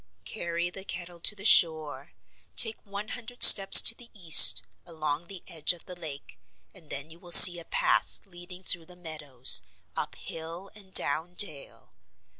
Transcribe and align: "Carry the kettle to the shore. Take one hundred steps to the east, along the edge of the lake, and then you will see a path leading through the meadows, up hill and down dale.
"Carry 0.25 0.71
the 0.71 0.83
kettle 0.83 1.19
to 1.19 1.35
the 1.35 1.45
shore. 1.45 2.13
Take 2.55 2.83
one 2.87 3.09
hundred 3.09 3.43
steps 3.43 3.83
to 3.83 3.93
the 3.93 4.09
east, 4.15 4.63
along 4.83 5.27
the 5.27 5.43
edge 5.45 5.73
of 5.73 5.85
the 5.85 5.93
lake, 5.95 6.39
and 6.73 6.89
then 6.89 7.11
you 7.11 7.19
will 7.19 7.31
see 7.31 7.59
a 7.59 7.65
path 7.65 8.19
leading 8.25 8.63
through 8.63 8.87
the 8.87 8.95
meadows, 8.95 9.61
up 9.95 10.15
hill 10.15 10.71
and 10.73 10.91
down 10.91 11.35
dale. 11.35 11.93